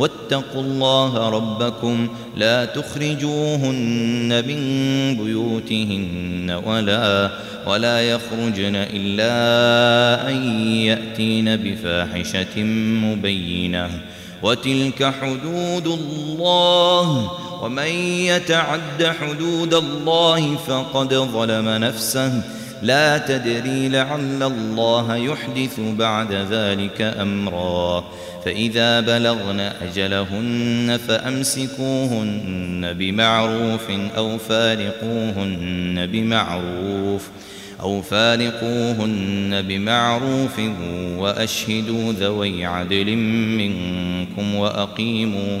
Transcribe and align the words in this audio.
واتقوا 0.00 0.62
الله 0.62 1.28
ربكم 1.28 2.08
لا 2.36 2.64
تخرجوهن 2.64 4.44
من 4.48 4.60
بيوتهن 5.24 6.62
ولا 6.66 7.30
ولا 7.66 8.00
يخرجن 8.00 8.76
إلا 8.76 9.32
أن 10.28 10.36
يأتين 10.72 11.56
بفاحشة 11.56 12.62
مبينة. 13.04 13.90
وتلك 14.42 15.14
حدود 15.20 15.86
الله 15.86 17.32
ومن 17.62 17.92
يتعد 18.32 19.14
حدود 19.20 19.74
الله 19.74 20.56
فقد 20.56 21.14
ظلم 21.14 21.68
نفسه. 21.68 22.59
لا 22.82 23.18
تدري 23.18 23.88
لعل 23.88 24.42
الله 24.42 25.16
يحدث 25.16 25.80
بعد 25.80 26.32
ذلك 26.32 27.02
أمرا. 27.02 28.04
فإذا 28.44 29.00
بلغن 29.00 29.60
أجلهن 29.60 30.98
فأمسكوهن 31.08 32.92
بمعروف 32.92 33.90
أو 34.16 34.38
فارقوهن 34.38 36.06
بمعروف 36.06 37.28
أو 37.80 38.02
فارقوهن 38.02 39.62
بمعروف 39.68 40.60
وأشهدوا 41.18 42.12
ذوي 42.12 42.64
عدل 42.64 43.16
منكم 43.56 44.54
وأقيموا 44.54 45.60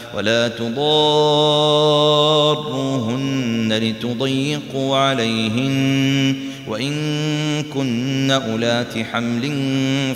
ولا 0.15 0.47
تضاروهن 0.47 1.73
لتضيقوا 3.73 4.97
عليهن 4.97 6.35
وإن 6.67 6.93
كن 7.73 8.31
أولات 8.31 8.97
حمل 8.97 9.51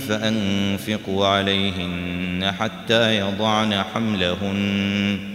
فأنفقوا 0.07 1.28
عليهن 1.28 2.51
حتى 2.59 3.17
يضعن 3.17 3.73
حملهن 3.94 5.34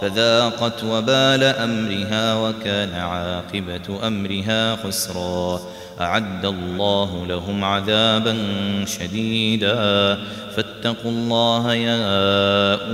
فذاقت 0.00 0.84
وبال 0.84 1.44
أمرها 1.44 2.34
وكان 2.34 2.94
عاقبة 2.94 4.06
أمرها 4.06 4.76
خسرا. 4.76 5.60
أعد 6.00 6.46
الله 6.46 7.26
لهم 7.26 7.64
عذابا 7.64 8.36
شديدا. 8.86 10.18
فاتقوا 10.56 11.10
الله 11.10 11.74
يا 11.74 12.00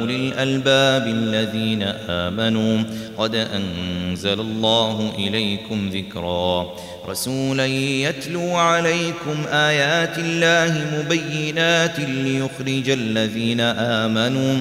أولي 0.01 0.17
الألباب 0.17 1.07
الذين 1.07 1.83
آمنوا. 2.09 2.83
قد 3.19 3.35
أنزل 3.35 4.41
الله 4.41 5.13
إليكم 5.19 5.91
ذكرا. 5.93 6.67
رسولا 7.09 7.67
يتلو 7.67 8.57
عليكم 8.57 9.45
آيات 9.53 10.19
الله 10.19 10.87
مبينات 10.99 12.01
ليخرج 12.01 12.91
الذين 12.91 13.61
آمنوا. 13.61 14.61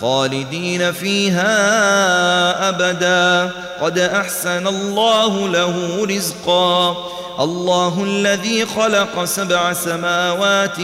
خالدين 0.00 0.92
فيها 0.92 1.48
أبدا. 2.68 3.50
قد 3.80 3.98
أحسن 3.98 4.66
الله 4.66 5.48
له 5.48 6.06
رزقا. 6.10 6.96
الله 7.40 8.04
الذي 8.04 8.66
خلق 8.66 9.24
سبع 9.24 9.72
سماوات 9.72 10.78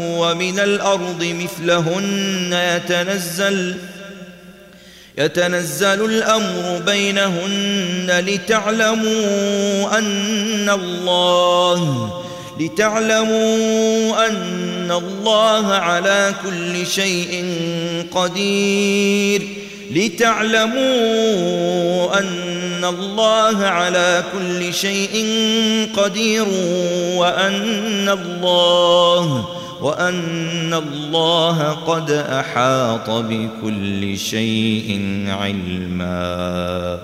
ومن 0.00 0.58
الأرض 0.58 1.24
مثلهن 1.24 2.52
يتنزل 2.52 3.74
يتنزل 5.18 6.04
الأمر 6.04 6.82
بينهن 6.86 8.24
لتعلموا 8.26 9.98
أن 9.98 10.70
الله 10.70 12.10
لتعلموا 12.60 14.26
أن 14.26 14.67
الله 14.90 15.72
على 15.72 16.34
كل 16.44 16.86
شيء 16.86 17.54
قدير 18.14 19.48
لتعلموا 19.90 20.88
أن 22.18 22.48
وأن 22.78 22.84
الله 22.84 23.66
على 23.66 24.24
كل 24.32 24.74
شيء 24.74 25.26
قدير 25.96 26.46
وأن 27.16 28.08
الله 28.08 29.48
وأن 29.82 30.74
الله 30.74 31.72
قد 31.72 32.10
أحاط 32.10 33.10
بكل 33.10 34.18
شيء 34.18 35.00
علمًا 35.28 36.98